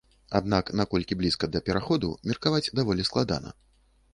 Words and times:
Аднак 0.37 0.71
наколькі 0.79 1.17
блізка 1.19 1.49
да 1.55 1.61
пераходу 1.67 2.09
меркаваць 2.31 2.65
даволі 2.81 3.07
складана. 3.11 3.57